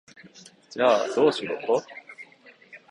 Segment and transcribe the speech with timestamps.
[0.71, 1.79] じゃあ、どうしろと？